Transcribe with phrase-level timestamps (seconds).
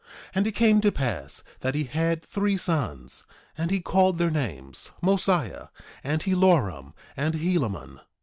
[0.29, 3.23] 1:2 And it came to pass that he had three sons;
[3.55, 5.67] and he called their names Mosiah,
[6.03, 7.99] and Helorum, and Helaman.